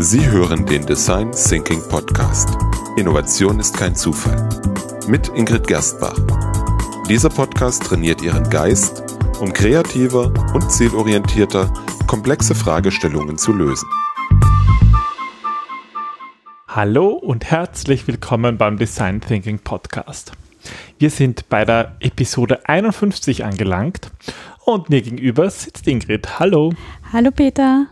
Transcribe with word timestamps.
Sie 0.00 0.24
hören 0.30 0.64
den 0.64 0.86
Design 0.86 1.32
Thinking 1.32 1.82
Podcast. 1.88 2.56
Innovation 2.96 3.58
ist 3.58 3.76
kein 3.76 3.96
Zufall. 3.96 4.48
Mit 5.08 5.26
Ingrid 5.34 5.66
Gerstbach. 5.66 6.16
Dieser 7.08 7.28
Podcast 7.28 7.82
trainiert 7.82 8.22
Ihren 8.22 8.48
Geist, 8.48 9.02
um 9.40 9.52
kreativer 9.52 10.32
und 10.54 10.70
zielorientierter 10.70 11.74
komplexe 12.06 12.54
Fragestellungen 12.54 13.38
zu 13.38 13.52
lösen. 13.52 13.88
Hallo 16.68 17.08
und 17.08 17.46
herzlich 17.50 18.06
willkommen 18.06 18.56
beim 18.56 18.76
Design 18.76 19.20
Thinking 19.20 19.58
Podcast. 19.58 20.30
Wir 21.00 21.10
sind 21.10 21.48
bei 21.48 21.64
der 21.64 21.96
Episode 21.98 22.68
51 22.68 23.44
angelangt 23.44 24.12
und 24.64 24.90
mir 24.90 25.02
gegenüber 25.02 25.50
sitzt 25.50 25.88
Ingrid. 25.88 26.38
Hallo. 26.38 26.72
Hallo 27.12 27.32
Peter. 27.32 27.88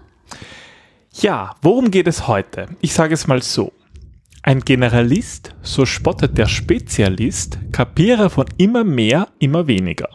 Ja, 1.18 1.54
worum 1.62 1.90
geht 1.90 2.08
es 2.08 2.28
heute? 2.28 2.68
Ich 2.82 2.92
sage 2.92 3.14
es 3.14 3.26
mal 3.26 3.40
so. 3.40 3.72
Ein 4.42 4.60
Generalist, 4.60 5.54
so 5.62 5.86
spottet 5.86 6.36
der 6.36 6.46
Spezialist, 6.46 7.58
kapiere 7.72 8.28
von 8.28 8.44
immer 8.58 8.84
mehr, 8.84 9.28
immer 9.38 9.66
weniger. 9.66 10.10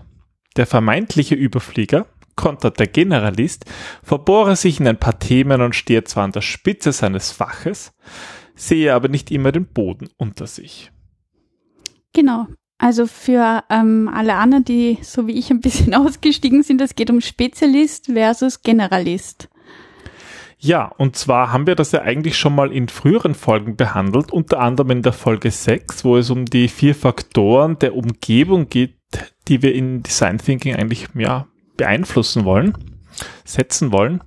Der 0.57 0.67
vermeintliche 0.67 1.33
Überflieger, 1.33 2.05
kontert 2.35 2.79
der 2.79 2.85
Generalist, 2.85 3.65
verbohre 4.03 4.55
sich 4.55 4.79
in 4.79 4.87
ein 4.87 4.99
paar 4.99 5.17
Themen 5.17 5.61
und 5.61 5.75
stehe 5.75 6.03
zwar 6.03 6.25
an 6.25 6.33
der 6.33 6.41
Spitze 6.41 6.91
seines 6.91 7.31
Faches, 7.31 7.93
sehe 8.55 8.93
aber 8.93 9.07
nicht 9.07 9.31
immer 9.31 9.51
den 9.51 9.65
Boden 9.65 10.07
unter 10.17 10.45
sich. 10.45 10.91
Genau. 12.13 12.45
Also 12.77 13.07
für 13.07 13.63
ähm, 13.71 14.07
alle 14.13 14.35
anderen, 14.35 14.65
die 14.65 14.99
so 15.01 15.25
wie 15.25 15.37
ich 15.37 15.49
ein 15.49 15.61
bisschen 15.61 15.93
ausgestiegen 15.95 16.61
sind, 16.61 16.79
es 16.79 16.93
geht 16.93 17.09
um 17.09 17.21
Spezialist 17.21 18.05
versus 18.05 18.61
Generalist. 18.61 19.50
Ja, 20.63 20.91
und 20.97 21.15
zwar 21.15 21.51
haben 21.51 21.65
wir 21.65 21.73
das 21.73 21.91
ja 21.91 22.03
eigentlich 22.03 22.37
schon 22.37 22.53
mal 22.53 22.71
in 22.71 22.87
früheren 22.87 23.33
Folgen 23.33 23.77
behandelt, 23.77 24.31
unter 24.31 24.59
anderem 24.59 24.91
in 24.91 25.01
der 25.01 25.11
Folge 25.11 25.49
6, 25.49 26.05
wo 26.05 26.17
es 26.17 26.29
um 26.29 26.45
die 26.45 26.67
vier 26.67 26.93
Faktoren 26.93 27.79
der 27.79 27.95
Umgebung 27.95 28.69
geht, 28.69 28.93
die 29.47 29.63
wir 29.63 29.73
in 29.73 30.03
Design 30.03 30.37
Thinking 30.37 30.75
eigentlich 30.75 31.07
ja, 31.15 31.47
beeinflussen 31.77 32.45
wollen, 32.45 32.77
setzen 33.43 33.91
wollen. 33.91 34.21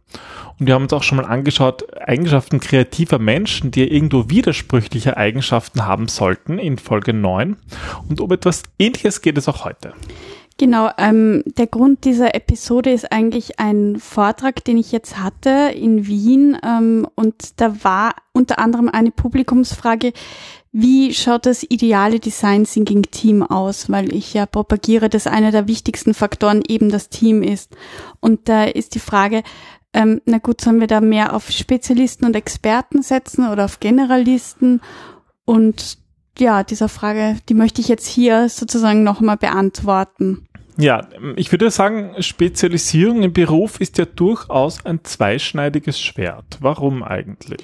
Und 0.59 0.67
wir 0.67 0.75
haben 0.75 0.83
uns 0.83 0.93
auch 0.93 1.05
schon 1.05 1.19
mal 1.19 1.25
angeschaut, 1.25 1.85
Eigenschaften 1.97 2.59
kreativer 2.59 3.21
Menschen, 3.21 3.71
die 3.71 3.89
irgendwo 3.89 4.29
widersprüchliche 4.29 5.17
Eigenschaften 5.17 5.87
haben 5.87 6.09
sollten 6.09 6.59
in 6.59 6.79
Folge 6.79 7.13
9. 7.13 7.57
Und 8.09 8.21
um 8.21 8.33
etwas 8.33 8.65
Ähnliches 8.81 9.23
geht 9.23 9.39
es 9.39 9.49
auch 9.49 9.65
heute. 9.65 9.93
Genau, 10.57 10.89
ähm, 10.99 11.43
der 11.59 11.67
Grund 11.67 12.05
dieser 12.05 12.37
Episode 12.37 12.93
ist 12.93 13.11
eigentlich 13.11 13.59
ein 13.59 13.97
Vortrag, 13.99 14.65
den 14.65 14.79
ich 14.79 14.93
jetzt 14.93 15.19
hatte 15.19 15.73
in 15.75 16.07
Wien 16.07 16.57
ähm, 16.65 17.09
und 17.17 17.61
da 17.61 17.83
war 17.83 18.15
unter 18.33 18.61
anderem 18.61 18.89
eine 18.89 19.11
Publikumsfrage, 19.11 20.13
wie 20.71 21.13
schaut 21.13 21.47
das 21.47 21.65
ideale 21.69 22.21
Design 22.21 22.65
Thinking 22.65 23.03
Team 23.03 23.43
aus, 23.43 23.91
weil 23.91 24.15
ich 24.15 24.33
ja 24.33 24.47
propagiere, 24.47 25.09
dass 25.09 25.27
einer 25.27 25.51
der 25.51 25.67
wichtigsten 25.67 26.15
Faktoren 26.15 26.63
eben 26.67 26.89
das 26.89 27.09
Team 27.09 27.43
ist. 27.43 27.77
Und 28.21 28.49
da 28.49 28.65
ist 28.65 28.95
die 28.95 29.01
Frage, 29.01 29.43
ähm, 29.93 30.21
na 30.25 30.39
gut, 30.39 30.61
sollen 30.61 30.81
wir 30.81 30.89
da 30.89 31.01
mehr 31.01 31.35
auf 31.35 31.51
Spezialisten 31.51 32.27
und 32.27 32.37
Experten 32.37 33.03
setzen 33.03 33.49
oder 33.49 33.65
auf 33.65 33.81
Generalisten? 33.81 34.81
Und 35.45 35.99
ja, 36.39 36.65
dieser 36.65 36.89
Frage, 36.89 37.37
die 37.49 37.55
möchte 37.55 37.81
ich 37.81 37.89
jetzt 37.89 38.07
hier 38.07 38.49
sozusagen 38.49 39.03
nochmal 39.05 39.37
beantworten. 39.37 40.49
Ja, 40.77 41.07
ich 41.37 41.53
würde 41.53 41.71
sagen, 41.71 42.15
Spezialisierung 42.19 43.23
im 43.23 43.33
Beruf 43.33 43.81
ist 43.81 43.97
ja 43.99 44.05
durchaus 44.05 44.85
ein 44.85 45.05
zweischneidiges 45.05 46.01
Schwert. 46.01 46.59
Warum 46.61 47.05
eigentlich? 47.05 47.61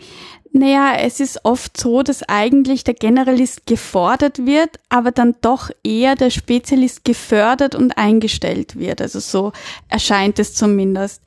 Naja, 0.53 0.95
es 0.99 1.21
ist 1.21 1.45
oft 1.45 1.77
so, 1.77 2.03
dass 2.03 2.29
eigentlich 2.29 2.83
der 2.83 2.95
Generalist 2.95 3.67
gefordert 3.67 4.47
wird, 4.47 4.81
aber 4.89 5.13
dann 5.13 5.37
doch 5.41 5.71
eher 5.85 6.17
der 6.17 6.31
Spezialist 6.31 7.05
gefördert 7.05 7.75
und 7.75 7.97
eingestellt 7.97 8.79
wird. 8.79 9.01
Also 9.01 9.21
so 9.21 9.53
erscheint 9.89 10.39
es 10.39 10.55
zumindest. 10.55 11.23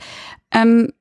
Ähm, 0.52 0.92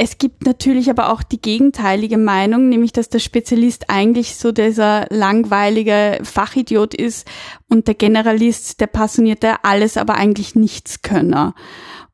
es 0.00 0.18
gibt 0.18 0.46
natürlich 0.46 0.90
aber 0.90 1.12
auch 1.12 1.24
die 1.24 1.42
gegenteilige 1.42 2.18
Meinung, 2.18 2.68
nämlich 2.68 2.92
dass 2.92 3.08
der 3.08 3.18
Spezialist 3.18 3.90
eigentlich 3.90 4.36
so 4.36 4.52
dieser 4.52 5.06
langweilige 5.10 6.20
Fachidiot 6.22 6.94
ist 6.94 7.28
und 7.68 7.88
der 7.88 7.94
Generalist 7.94 8.80
der 8.80 8.86
passionierte 8.86 9.64
alles, 9.64 9.96
aber 9.96 10.14
eigentlich 10.14 10.54
nichts 10.54 11.02
könner. 11.02 11.56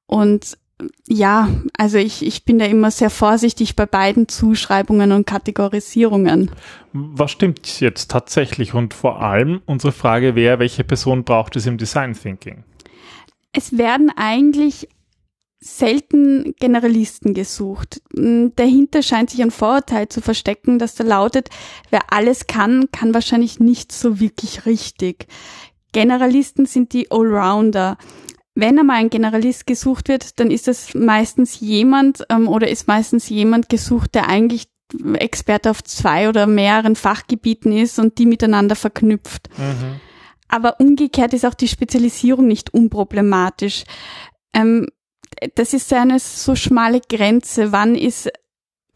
Und 0.06 0.56
ja, 1.06 1.50
also 1.76 1.98
ich, 1.98 2.24
ich 2.24 2.46
bin 2.46 2.58
da 2.58 2.64
immer 2.64 2.90
sehr 2.90 3.10
vorsichtig 3.10 3.76
bei 3.76 3.84
beiden 3.84 4.28
Zuschreibungen 4.28 5.12
und 5.12 5.26
Kategorisierungen. 5.26 6.50
Was 6.94 7.32
stimmt 7.32 7.80
jetzt 7.80 8.10
tatsächlich? 8.10 8.72
Und 8.72 8.94
vor 8.94 9.20
allem 9.20 9.60
unsere 9.66 9.92
Frage 9.92 10.34
wäre, 10.34 10.58
welche 10.58 10.84
Person 10.84 11.24
braucht 11.24 11.54
es 11.56 11.66
im 11.66 11.76
Design 11.76 12.14
Thinking? 12.14 12.64
Es 13.52 13.76
werden 13.76 14.10
eigentlich 14.16 14.88
selten 15.64 16.54
Generalisten 16.58 17.32
gesucht. 17.32 18.02
Hm, 18.14 18.52
dahinter 18.54 19.02
scheint 19.02 19.30
sich 19.30 19.42
ein 19.42 19.50
Vorurteil 19.50 20.08
zu 20.08 20.20
verstecken, 20.20 20.78
dass 20.78 20.94
da 20.94 21.04
lautet, 21.04 21.48
wer 21.90 22.12
alles 22.12 22.46
kann, 22.46 22.90
kann 22.92 23.14
wahrscheinlich 23.14 23.60
nicht 23.60 23.90
so 23.90 24.20
wirklich 24.20 24.66
richtig. 24.66 25.26
Generalisten 25.92 26.66
sind 26.66 26.92
die 26.92 27.10
Allrounder. 27.10 27.96
Wenn 28.54 28.78
einmal 28.78 28.96
ein 28.96 29.10
Generalist 29.10 29.66
gesucht 29.66 30.08
wird, 30.08 30.38
dann 30.38 30.50
ist 30.50 30.68
das 30.68 30.94
meistens 30.94 31.58
jemand 31.60 32.24
ähm, 32.28 32.46
oder 32.46 32.68
ist 32.68 32.86
meistens 32.86 33.28
jemand 33.30 33.68
gesucht, 33.70 34.14
der 34.14 34.28
eigentlich 34.28 34.68
Experte 35.14 35.70
auf 35.70 35.82
zwei 35.82 36.28
oder 36.28 36.46
mehreren 36.46 36.94
Fachgebieten 36.94 37.72
ist 37.72 37.98
und 37.98 38.18
die 38.18 38.26
miteinander 38.26 38.76
verknüpft. 38.76 39.48
Mhm. 39.56 40.00
Aber 40.46 40.78
umgekehrt 40.78 41.32
ist 41.32 41.46
auch 41.46 41.54
die 41.54 41.68
Spezialisierung 41.68 42.46
nicht 42.46 42.74
unproblematisch. 42.74 43.84
Ähm, 44.52 44.88
das 45.54 45.74
ist 45.74 45.92
eine 45.92 46.18
so 46.18 46.54
schmale 46.54 47.00
Grenze. 47.00 47.72
Wann 47.72 47.94
ist 47.94 48.30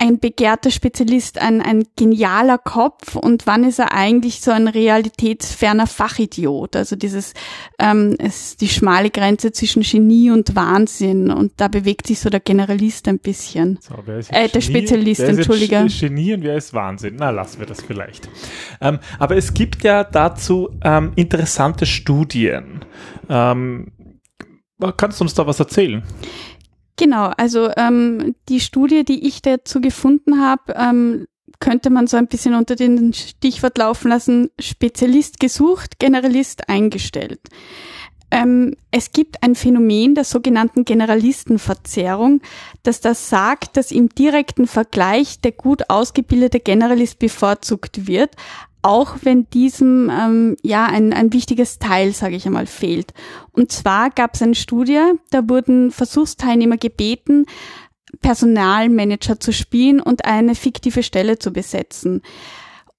ein 0.01 0.21
begehrter 0.21 0.71
Spezialist 0.71 1.43
ein, 1.43 1.61
ein 1.61 1.85
genialer 1.97 2.57
Kopf 2.57 3.17
und 3.17 3.47
wann 3.49 3.65
ist 3.65 3.81
er 3.81 3.93
eigentlich 3.93 4.41
so 4.41 4.53
ein 4.53 4.69
realitätsferner 4.69 5.89
Fachidiot? 5.89 6.77
Also 6.77 6.95
dieses 6.95 7.35
ähm, 7.81 8.13
ist 8.13 8.61
die 8.61 8.69
schmale 8.69 9.11
Grenze 9.11 9.51
zwischen 9.51 9.83
Genie 9.83 10.31
und 10.31 10.55
Wahnsinn 10.55 11.33
und 11.33 11.53
da 11.57 11.67
bewegt 11.67 12.07
sich 12.07 12.21
so 12.21 12.31
der 12.31 12.39
Generalist 12.39 13.09
ein 13.09 13.19
bisschen. 13.19 13.81
So, 13.83 13.95
wer 14.07 14.19
ist 14.19 14.31
äh, 14.31 14.49
der 14.49 14.61
Genie? 14.61 14.63
Spezialist, 14.63 15.21
wer 15.21 15.29
entschuldige. 15.31 15.77
Ist 15.79 16.01
Genie 16.01 16.35
und 16.35 16.45
wer 16.45 16.57
ist 16.57 16.73
Wahnsinn? 16.73 17.17
Na, 17.19 17.31
lassen 17.31 17.59
wir 17.59 17.67
das 17.67 17.83
vielleicht. 17.83 18.29
Ähm, 18.81 19.01
aber 19.19 19.37
es 19.37 19.53
gibt 19.53 19.83
ja 19.83 20.05
dazu 20.05 20.71
ähm, 20.85 21.13
interessante 21.17 21.87
Studien. 21.87 22.85
Ähm, 23.29 23.89
Kannst 24.97 25.21
du 25.21 25.25
uns 25.25 25.35
da 25.35 25.47
was 25.47 25.59
erzählen? 25.61 26.03
Genau, 26.97 27.31
also 27.37 27.71
ähm, 27.77 28.35
die 28.49 28.61
Studie, 28.61 29.05
die 29.05 29.27
ich 29.27 29.41
dazu 29.43 29.81
gefunden 29.81 30.41
habe, 30.41 30.75
ähm, 30.77 31.27
könnte 31.61 31.91
man 31.91 32.07
so 32.07 32.17
ein 32.17 32.29
bisschen 32.29 32.55
unter 32.55 32.77
den 32.77 33.13
Stichwort 33.13 33.79
laufen 33.79 34.09
lassen, 34.09 34.51
Spezialist 34.61 35.41
gesucht, 35.41 35.99
Generalist 35.99 36.69
eingestellt. 36.69 37.41
Ähm, 38.31 38.75
es 38.91 39.13
gibt 39.13 39.43
ein 39.43 39.55
Phänomen 39.55 40.15
der 40.15 40.25
sogenannten 40.25 40.85
Generalistenverzerrung, 40.85 42.43
dass 42.83 43.01
das 43.01 43.31
sagt, 43.31 43.77
dass 43.77 43.91
im 43.91 44.11
direkten 44.11 44.67
Vergleich 44.67 45.41
der 45.41 45.53
gut 45.53 45.89
ausgebildete 45.89 46.61
Generalist 46.61 47.19
bevorzugt 47.19 48.07
wird, 48.07 48.35
auch 48.83 49.17
wenn 49.23 49.49
diesem 49.51 50.11
ähm, 50.11 50.57
ja 50.63 50.87
ein, 50.87 51.13
ein 51.13 51.33
wichtiges 51.33 51.79
Teil, 51.79 52.13
sage 52.13 52.37
ich 52.37 52.47
einmal, 52.47 52.67
fehlt. 52.67 53.13
Und 53.53 53.73
zwar 53.73 54.11
gab 54.11 54.35
es 54.35 54.43
eine 54.43 54.55
Studie, 54.55 55.01
da 55.31 55.49
wurden 55.49 55.91
Versuchsteilnehmer 55.91 56.77
gebeten, 56.77 57.47
Personalmanager 58.21 59.41
zu 59.41 59.53
spielen 59.53 60.01
und 60.01 60.25
eine 60.25 60.55
fiktive 60.55 61.03
Stelle 61.03 61.39
zu 61.39 61.53
besetzen. 61.53 62.23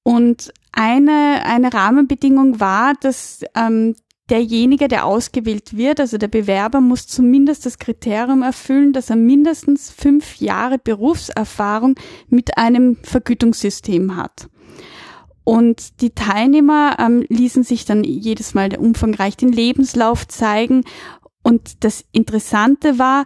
Und 0.04 0.54
eine, 0.72 1.44
eine 1.46 1.74
Rahmenbedingung 1.74 2.60
war, 2.60 2.94
dass 3.00 3.42
ähm, 3.56 3.96
derjenige, 4.30 4.88
der 4.88 5.06
ausgewählt 5.06 5.76
wird, 5.76 6.00
also 6.00 6.18
der 6.18 6.28
Bewerber, 6.28 6.82
muss 6.82 7.08
zumindest 7.08 7.66
das 7.66 7.80
Kriterium 7.80 8.44
erfüllen, 8.44 8.94
dass 8.94 9.10
er 9.10 9.16
mindestens 9.16 9.90
fünf 9.90 10.38
Jahre 10.38 10.78
Berufserfahrung 10.78 11.96
mit 12.28 12.58
einem 12.58 12.98
Vergütungssystem 13.04 14.16
hat. 14.16 14.50
Und 15.44 16.02
die 16.02 16.12
Teilnehmer 16.12 16.98
ähm, 17.00 17.26
ließen 17.30 17.64
sich 17.64 17.86
dann 17.86 18.04
jedes 18.04 18.54
Mal 18.54 18.76
umfangreich 18.78 19.38
den 19.38 19.52
Lebenslauf 19.52 20.28
zeigen. 20.28 20.84
Und 21.42 21.84
das 21.84 22.06
Interessante 22.12 23.00
war, 23.00 23.26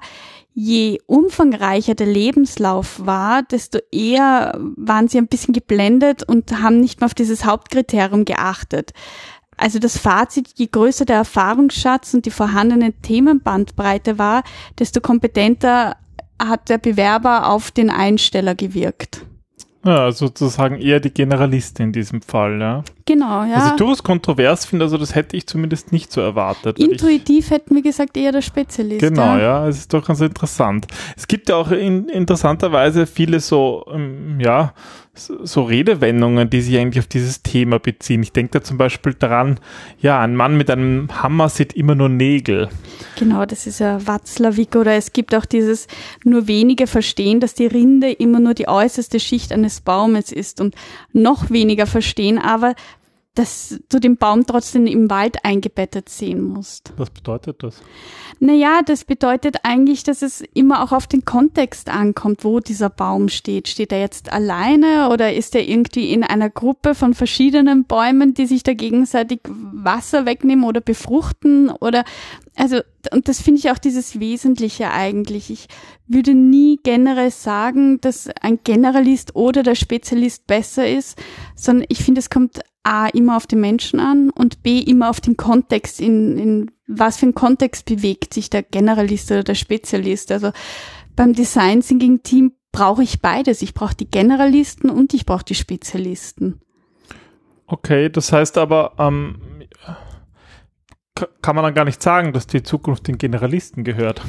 je 0.54 1.00
umfangreicher 1.08 1.96
der 1.96 2.08
Lebenslauf 2.08 3.06
war, 3.06 3.44
desto 3.44 3.80
eher 3.92 4.58
waren 4.78 5.08
sie 5.08 5.18
ein 5.18 5.28
bisschen 5.28 5.54
geblendet 5.54 6.24
und 6.24 6.62
haben 6.62 6.80
nicht 6.80 7.02
mehr 7.02 7.08
auf 7.08 7.14
dieses 7.14 7.44
Hauptkriterium 7.44 8.24
geachtet. 8.26 8.92
Also 9.58 9.80
das 9.80 9.98
Fazit, 9.98 10.50
je 10.56 10.68
größer 10.68 11.06
der 11.06 11.18
Erfahrungsschatz 11.18 12.14
und 12.14 12.26
die 12.26 12.32
vorhandene 12.32 12.94
Themenbandbreite 12.94 14.18
war, 14.18 14.44
desto 14.80 15.02
kompetenter 15.02 15.98
hat 16.42 16.70
der 16.70 16.78
Bewerber 16.78 17.50
auf 17.50 17.72
den 17.72 17.90
Einsteller 17.90 18.56
gewirkt. 18.56 19.26
Ja, 19.86 20.12
sozusagen 20.14 20.78
eher 20.78 21.00
die 21.02 21.14
Generalistin 21.14 21.88
in 21.88 21.92
diesem 21.92 22.22
Fall, 22.22 22.60
ja. 22.62 22.84
Genau, 23.06 23.44
ja. 23.44 23.58
Was 23.58 23.72
ich 23.72 23.76
durchaus 23.76 24.02
kontrovers 24.02 24.64
finde, 24.66 24.86
also 24.86 24.98
das 24.98 25.14
hätte 25.14 25.36
ich 25.36 25.46
zumindest 25.46 25.92
nicht 25.92 26.12
so 26.12 26.22
erwartet. 26.22 26.80
ich- 26.80 26.90
Intuitiv 26.90 27.50
hätten 27.50 27.76
wir 27.76 27.82
gesagt, 27.82 28.16
eher 28.16 28.32
der 28.32 28.42
Spezialist. 28.42 29.02
Genau, 29.02 29.36
ja. 29.36 29.40
ja, 29.40 29.68
es 29.68 29.80
ist 29.80 29.94
doch 29.94 30.06
ganz 30.06 30.22
interessant. 30.22 30.88
Es 31.18 31.28
gibt 31.28 31.50
ja 31.50 31.56
auch 31.58 31.72
in, 31.72 32.08
interessanterweise 32.08 33.06
viele 33.06 33.42
so, 33.42 33.86
ähm, 33.94 34.40
ja, 34.40 34.74
so, 35.16 35.64
Redewendungen, 35.64 36.50
die 36.50 36.62
sich 36.62 36.76
eigentlich 36.78 37.00
auf 37.00 37.08
dieses 37.08 37.44
Thema 37.44 37.78
beziehen. 37.78 38.24
Ich 38.24 38.32
denke 38.32 38.60
da 38.60 38.64
zum 38.64 38.80
Beispiel 38.80 39.14
daran, 39.14 39.60
ja, 40.00 40.20
ein 40.20 40.36
Mann 40.36 40.58
mit 40.58 40.72
einem 40.72 41.08
Hammer 41.22 41.50
sieht 41.50 41.74
immer 41.74 41.94
nur 41.94 42.10
Nägel. 42.10 42.70
Genau, 43.20 43.46
das 43.46 43.68
ist 43.68 43.80
ja 43.80 44.06
Watzlawick 44.08 44.76
oder 44.76 44.94
es 44.94 45.14
gibt 45.14 45.36
auch 45.36 45.46
dieses 45.46 45.88
nur 46.24 46.48
wenige 46.48 46.88
verstehen, 46.88 47.40
dass 47.40 47.54
die 47.54 47.68
Rinde 47.68 48.12
immer 48.12 48.40
nur 48.40 48.56
die 48.56 48.68
äußerste 48.68 49.20
Schicht 49.20 49.52
eines 49.52 49.82
Baumes 49.82 50.32
ist 50.32 50.60
und 50.60 50.74
noch 51.12 51.52
weniger 51.52 51.86
verstehen 51.86 52.40
aber, 52.40 52.74
dass 53.36 53.80
du 53.90 54.00
den 54.00 54.18
Baum 54.18 54.46
trotzdem 54.46 54.86
im 54.86 55.10
Wald 55.10 55.44
eingebettet 55.44 56.08
sehen 56.08 56.44
musst. 56.44 56.94
Was 56.98 57.10
bedeutet 57.10 57.64
das? 57.64 57.82
Naja, 58.40 58.82
das 58.86 59.06
bedeutet 59.06 59.58
eigentlich, 59.64 60.04
dass 60.04 60.22
es 60.22 60.42
immer 60.54 60.84
auch 60.84 60.92
auf 60.92 61.08
den 61.08 61.26
Kontext 61.26 61.90
ankommt, 61.90 62.44
wo 62.44 62.60
dieser 62.60 62.90
Baum 62.90 63.30
steht. 63.30 63.68
Steht 63.68 63.92
er 63.92 64.00
jetzt 64.00 64.32
alleine 64.32 65.10
oder 65.10 65.34
ist 65.34 65.56
er 65.56 65.68
irgendwie 65.68 66.14
in 66.14 66.24
einer 66.24 66.52
Gruppe 66.52 66.94
von 66.94 67.16
verschiedenen 67.16 67.86
Bäumen, 67.86 68.36
die 68.36 68.46
sich 68.46 68.62
da 68.62 68.74
gegenseitig 68.74 69.40
Wasser 69.48 70.28
wegnehmen 70.28 70.66
oder 70.66 70.82
befruchten 70.82 71.70
oder 71.70 72.04
also 72.56 72.82
und 73.12 73.28
das 73.28 73.42
finde 73.42 73.60
ich 73.60 73.72
auch 73.72 73.80
dieses 73.80 74.20
Wesentliche 74.20 74.92
eigentlich. 74.92 75.50
Ich 75.50 75.68
würde 76.08 76.34
nie 76.36 76.80
generell 76.84 77.32
sagen, 77.32 78.00
dass 78.00 78.30
ein 78.42 78.60
Generalist 78.64 79.36
oder 79.36 79.64
der 79.64 79.76
Spezialist 79.76 80.46
besser 80.48 80.88
ist, 80.88 81.18
sondern 81.56 81.86
ich 81.90 82.04
finde, 82.04 82.20
es 82.20 82.30
kommt 82.30 82.62
A 82.84 83.08
immer 83.08 83.38
auf 83.38 83.48
den 83.48 83.62
Menschen 83.62 84.00
an 84.00 84.30
und 84.30 84.62
B 84.64 84.80
immer 84.80 85.10
auf 85.10 85.22
den 85.22 85.38
Kontext, 85.38 86.02
in, 86.02 86.38
in 86.38 86.72
was 86.88 87.18
für 87.18 87.28
ein 87.28 87.34
Kontext 87.36 87.86
bewegt 87.86 88.34
sich 88.34 88.50
der 88.50 88.64
Generalist 88.64 89.32
oder 89.32 89.44
der 89.44 89.56
Spezialist. 89.56 90.32
Also 90.32 90.52
beim 91.16 91.34
Design 91.34 91.82
Thinking 91.82 92.24
Team 92.24 92.54
brauche 92.72 93.04
ich 93.04 93.22
beides. 93.22 93.62
Ich 93.62 93.74
brauche 93.74 93.96
die 93.96 94.10
Generalisten 94.10 94.90
und 94.90 95.14
ich 95.14 95.26
brauche 95.26 95.46
die 95.46 95.56
Spezialisten. 95.56 96.60
Okay, 97.68 98.10
das 98.10 98.34
heißt 98.34 98.58
aber, 98.58 98.94
ähm, 99.00 99.42
ka- 101.16 101.30
kann 101.42 101.56
man 101.56 101.64
dann 101.64 101.74
gar 101.74 101.86
nicht 101.86 102.04
sagen, 102.04 102.34
dass 102.34 102.48
die 102.48 102.64
Zukunft 102.64 103.08
den 103.08 103.18
Generalisten 103.18 103.84
gehört. 103.84 104.22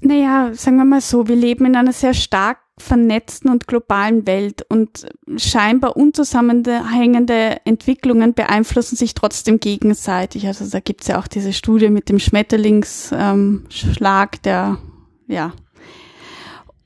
Naja, 0.00 0.52
sagen 0.52 0.76
wir 0.76 0.84
mal 0.84 1.00
so, 1.00 1.26
wir 1.26 1.36
leben 1.36 1.64
in 1.66 1.76
einer 1.76 1.92
sehr 1.92 2.14
stark 2.14 2.58
vernetzten 2.78 3.50
und 3.50 3.66
globalen 3.66 4.26
Welt 4.26 4.64
und 4.68 5.06
scheinbar 5.36 5.96
unzusammenhängende 5.96 7.58
Entwicklungen 7.64 8.34
beeinflussen 8.34 8.96
sich 8.96 9.14
trotzdem 9.14 9.60
gegenseitig. 9.60 10.46
Also 10.46 10.68
da 10.68 10.80
gibt's 10.80 11.08
ja 11.08 11.18
auch 11.18 11.28
diese 11.28 11.52
Studie 11.52 11.90
mit 11.90 12.08
dem 12.08 12.18
Schmetterlingsschlag, 12.18 14.36
ähm, 14.36 14.42
der 14.44 14.78
ja. 15.26 15.52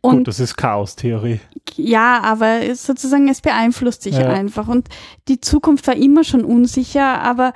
Und 0.00 0.18
Gut, 0.18 0.28
das 0.28 0.40
ist 0.40 0.56
Chaos-Theorie. 0.56 1.40
ja, 1.76 2.20
aber 2.22 2.62
es 2.62 2.84
sozusagen, 2.84 3.28
es 3.28 3.40
beeinflusst 3.40 4.02
sich 4.02 4.16
Ja. 4.16 4.28
einfach. 4.28 4.66
Und 4.66 4.88
die 5.28 5.40
Zukunft 5.40 5.86
war 5.86 5.94
immer 5.94 6.24
schon 6.24 6.44
unsicher, 6.44 7.20
aber 7.22 7.52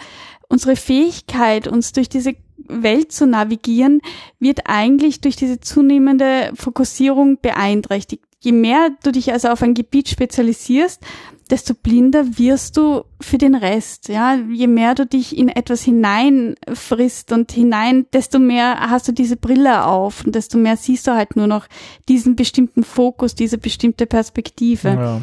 unsere 0.49 0.77
Fähigkeit, 0.77 1.67
uns 1.67 1.93
durch 1.93 2.09
diese 2.09 2.35
Welt 2.69 3.11
zu 3.11 3.27
navigieren, 3.27 4.01
wird 4.39 4.61
eigentlich 4.67 5.21
durch 5.21 5.35
diese 5.37 5.61
zunehmende 5.61 6.53
Fokussierung 6.55 7.39
beeinträchtigt. 7.41 8.25
Je 8.47 8.53
mehr 8.53 8.91
du 9.03 9.11
dich 9.11 9.33
also 9.33 9.49
auf 9.49 9.61
ein 9.63 9.75
Gebiet 9.75 10.09
spezialisierst, 10.09 11.03
desto 11.51 11.75
blinder 11.75 12.39
wirst 12.39 12.77
du 12.77 13.05
für 13.21 13.39
den 13.39 13.55
Rest. 13.55 14.09
Ja, 14.09 14.35
je 14.35 14.67
mehr 14.67 14.95
du 14.95 15.07
dich 15.07 15.37
in 15.37 15.49
etwas 15.49 15.83
hineinfrisst 15.83 17.33
und 17.33 17.53
hinein, 17.53 18.07
desto 18.13 18.39
mehr 18.39 18.81
hast 18.91 19.09
du 19.09 19.13
diese 19.13 19.37
Brille 19.37 19.85
auf 19.85 20.25
und 20.25 20.35
desto 20.35 20.59
mehr 20.59 20.77
siehst 20.77 21.07
du 21.07 21.13
halt 21.13 21.37
nur 21.37 21.47
noch 21.47 21.67
diesen 22.09 22.35
bestimmten 22.35 22.83
Fokus, 22.83 23.35
diese 23.35 23.59
bestimmte 23.59 24.07
Perspektive. 24.07 24.89
Ja. 24.89 25.21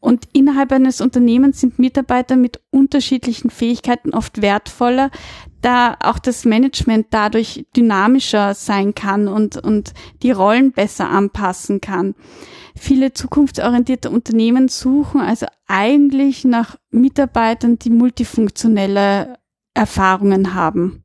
Und 0.00 0.28
innerhalb 0.32 0.72
eines 0.72 1.00
Unternehmens 1.00 1.60
sind 1.60 1.78
Mitarbeiter 1.78 2.36
mit 2.36 2.60
unterschiedlichen 2.70 3.50
Fähigkeiten 3.50 4.14
oft 4.14 4.40
wertvoller, 4.40 5.10
da 5.62 5.96
auch 6.00 6.18
das 6.18 6.44
Management 6.44 7.08
dadurch 7.10 7.66
dynamischer 7.76 8.54
sein 8.54 8.94
kann 8.94 9.26
und, 9.26 9.56
und 9.56 9.94
die 10.22 10.30
Rollen 10.30 10.72
besser 10.72 11.10
anpassen 11.10 11.80
kann. 11.80 12.14
Viele 12.78 13.14
zukunftsorientierte 13.14 14.10
Unternehmen 14.10 14.68
suchen 14.68 15.20
also 15.20 15.46
eigentlich 15.66 16.44
nach 16.44 16.76
Mitarbeitern, 16.90 17.78
die 17.78 17.90
multifunktionelle 17.90 19.38
Erfahrungen 19.74 20.54
haben. 20.54 21.02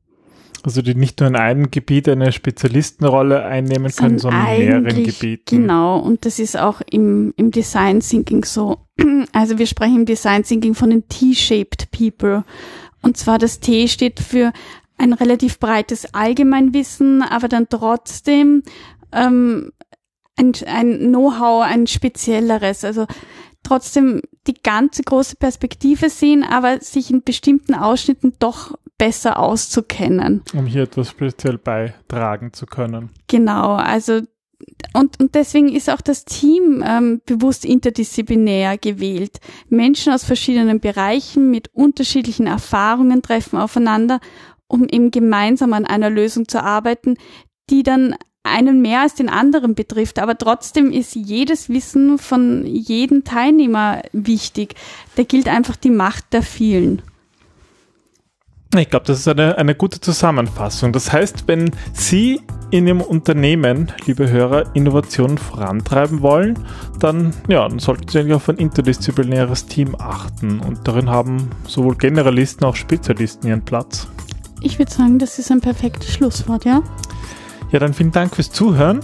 Also 0.64 0.80
die 0.80 0.94
nicht 0.94 1.18
nur 1.18 1.28
in 1.28 1.34
einem 1.34 1.72
Gebiet 1.72 2.08
eine 2.08 2.30
Spezialistenrolle 2.30 3.44
einnehmen 3.44 3.90
können, 3.90 4.18
sondern 4.18 4.46
in 4.46 4.58
mehreren 4.58 5.04
Gebieten. 5.04 5.62
Genau, 5.62 5.98
und 5.98 6.24
das 6.24 6.38
ist 6.38 6.56
auch 6.56 6.80
im, 6.88 7.34
im 7.36 7.50
Design 7.50 8.00
Thinking 8.00 8.44
so. 8.44 8.78
Also 9.32 9.58
wir 9.58 9.66
sprechen 9.66 9.96
im 9.96 10.06
Design 10.06 10.44
Thinking 10.44 10.74
von 10.74 10.90
den 10.90 11.08
T-shaped 11.08 11.90
People. 11.90 12.44
Und 13.00 13.16
zwar 13.16 13.38
das 13.38 13.60
T 13.60 13.88
steht 13.88 14.20
für 14.20 14.52
ein 14.98 15.12
relativ 15.12 15.58
breites 15.58 16.14
Allgemeinwissen, 16.14 17.22
aber 17.22 17.48
dann 17.48 17.68
trotzdem 17.68 18.62
ähm, 19.10 19.72
ein, 20.36 20.52
ein 20.66 20.98
Know-how, 21.08 21.64
ein 21.64 21.86
spezielleres. 21.86 22.84
Also 22.84 23.06
trotzdem 23.62 24.22
die 24.46 24.54
ganze 24.54 25.02
große 25.02 25.36
Perspektive 25.36 26.10
sehen, 26.10 26.42
aber 26.42 26.80
sich 26.80 27.10
in 27.10 27.22
bestimmten 27.22 27.74
Ausschnitten 27.74 28.34
doch 28.38 28.76
besser 28.98 29.38
auszukennen. 29.38 30.42
Um 30.54 30.66
hier 30.66 30.82
etwas 30.82 31.10
speziell 31.10 31.58
beitragen 31.58 32.52
zu 32.52 32.66
können. 32.66 33.10
Genau, 33.26 33.74
also 33.74 34.22
und, 34.94 35.18
und 35.20 35.34
deswegen 35.34 35.74
ist 35.74 35.90
auch 35.90 36.00
das 36.00 36.24
Team 36.24 36.84
ähm, 36.86 37.20
bewusst 37.26 37.64
interdisziplinär 37.64 38.78
gewählt. 38.78 39.38
Menschen 39.68 40.12
aus 40.12 40.24
verschiedenen 40.24 40.80
Bereichen 40.80 41.50
mit 41.50 41.68
unterschiedlichen 41.74 42.46
Erfahrungen 42.46 43.22
treffen 43.22 43.58
aufeinander, 43.58 44.20
um 44.68 44.86
eben 44.88 45.10
gemeinsam 45.10 45.72
an 45.72 45.84
einer 45.84 46.10
Lösung 46.10 46.46
zu 46.46 46.62
arbeiten, 46.62 47.16
die 47.70 47.82
dann 47.82 48.14
einen 48.44 48.82
mehr 48.82 49.02
als 49.02 49.14
den 49.14 49.28
anderen 49.28 49.74
betrifft. 49.74 50.18
Aber 50.18 50.36
trotzdem 50.36 50.90
ist 50.90 51.14
jedes 51.14 51.68
Wissen 51.68 52.18
von 52.18 52.66
jedem 52.66 53.24
Teilnehmer 53.24 54.02
wichtig. 54.12 54.74
Da 55.16 55.22
gilt 55.22 55.48
einfach 55.48 55.76
die 55.76 55.90
Macht 55.90 56.32
der 56.32 56.42
vielen. 56.42 57.02
Ich 58.74 58.88
glaube, 58.88 59.04
das 59.04 59.18
ist 59.18 59.28
eine, 59.28 59.58
eine 59.58 59.74
gute 59.74 60.00
Zusammenfassung. 60.00 60.92
Das 60.92 61.12
heißt, 61.12 61.44
wenn 61.46 61.72
Sie 61.92 62.40
in 62.70 62.86
Ihrem 62.86 63.02
Unternehmen, 63.02 63.92
liebe 64.06 64.30
Hörer, 64.30 64.74
Innovationen 64.74 65.36
vorantreiben 65.36 66.22
wollen, 66.22 66.58
dann, 66.98 67.34
ja, 67.48 67.68
dann 67.68 67.80
sollten 67.80 68.08
Sie 68.08 68.18
eigentlich 68.18 68.34
auf 68.34 68.48
ein 68.48 68.56
interdisziplinäres 68.56 69.66
Team 69.66 69.94
achten. 69.98 70.60
Und 70.60 70.88
darin 70.88 71.10
haben 71.10 71.50
sowohl 71.66 71.96
Generalisten 71.96 72.64
als 72.64 72.72
auch 72.72 72.76
Spezialisten 72.76 73.46
ihren 73.46 73.62
Platz. 73.62 74.08
Ich 74.62 74.78
würde 74.78 74.90
sagen, 74.90 75.18
das 75.18 75.38
ist 75.38 75.50
ein 75.50 75.60
perfektes 75.60 76.10
Schlusswort, 76.14 76.64
ja? 76.64 76.82
Ja, 77.72 77.78
dann 77.78 77.94
vielen 77.94 78.12
Dank 78.12 78.36
fürs 78.36 78.50
Zuhören 78.50 79.00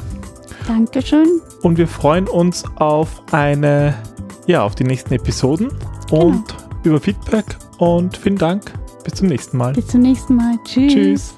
Dankeschön. 0.66 1.40
und 1.62 1.78
wir 1.78 1.88
freuen 1.88 2.28
uns 2.28 2.64
auf 2.76 3.22
eine, 3.32 3.94
ja, 4.46 4.62
auf 4.62 4.74
die 4.74 4.84
nächsten 4.84 5.14
Episoden 5.14 5.70
und 6.10 6.44
über 6.84 7.00
Feedback 7.00 7.46
und 7.78 8.16
vielen 8.16 8.36
Dank. 8.36 8.72
Bis 9.04 9.14
zum 9.14 9.28
nächsten 9.28 9.56
Mal. 9.56 9.72
Bis 9.72 9.86
zum 9.86 10.02
nächsten 10.02 10.36
Mal. 10.36 10.58
Tschüss. 10.64 10.92
Tschüss. 10.92 11.34